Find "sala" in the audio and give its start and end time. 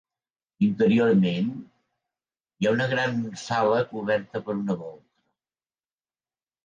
3.45-3.79